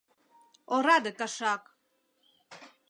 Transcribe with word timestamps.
Ораде 0.75 1.11
кашак! 1.19 1.63